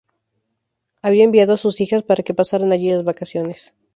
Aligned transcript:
Había 1.03 1.23
enviado 1.25 1.53
a 1.53 1.57
sus 1.59 1.79
hijas 1.79 2.01
para 2.01 2.23
que 2.23 2.33
pasaran 2.33 2.71
allí 2.71 2.89
las 2.89 3.03
vacaciones. 3.05 3.75